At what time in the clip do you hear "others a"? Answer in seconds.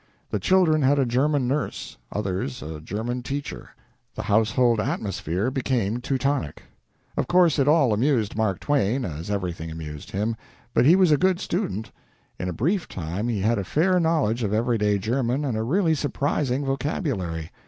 2.11-2.81